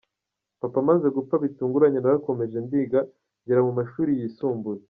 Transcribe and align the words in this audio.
Papa 0.61 0.77
amaze 0.83 1.07
gupfa, 1.15 1.35
bitunguranye, 1.43 1.99
narakomeje 2.01 2.57
ndiga 2.65 2.99
ngera 3.43 3.61
mu 3.67 3.71
mashuri 3.79 4.11
y’ 4.19 4.23
isumbuye. 4.29 4.79